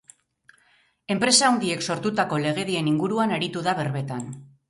[1.15, 4.27] Enpresa handiek sortutako legedien inguruan aritu da berbetan.